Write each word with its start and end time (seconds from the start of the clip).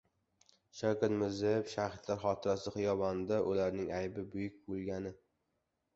Shavkat 0.77 1.13
Mirziyoyev 1.17 1.69
Shahidlar 1.73 2.19
xotirasi 2.25 2.75
xiyobonida: 2.77 3.41
Ularning 3.53 3.95
aybi- 4.01 4.25
buyuk 4.33 4.61
bo‘lgani 4.73 5.13